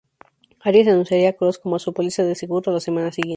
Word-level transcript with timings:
Aries 0.67 0.87
anunciaría 0.87 1.29
a 1.29 1.33
Kross 1.33 1.59
como 1.59 1.77
su 1.77 1.93
"póliza 1.93 2.23
de 2.23 2.33
seguro" 2.33 2.71
la 2.71 2.79
semana 2.79 3.11
siguiente. 3.11 3.29